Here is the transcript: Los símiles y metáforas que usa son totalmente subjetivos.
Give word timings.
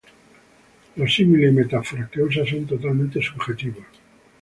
Los 0.95 1.13
símiles 1.13 1.51
y 1.51 1.55
metáforas 1.55 2.09
que 2.09 2.23
usa 2.23 2.43
son 2.43 2.65
totalmente 2.65 3.21
subjetivos. 3.21 3.85